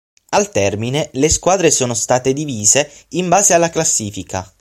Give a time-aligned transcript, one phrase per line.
[0.31, 4.51] Al termine, le squadre sono state divise in base alla classifica.